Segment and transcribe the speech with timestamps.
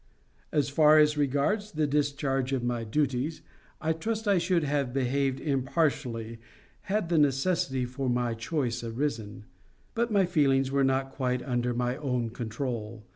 [0.51, 3.43] As far as regards the discharge of my duties,
[3.79, 6.39] I trust I should have behaved impartially
[6.89, 9.45] had the necessity for any choice arisen.
[9.93, 13.03] But my feelings were not quite under my own control.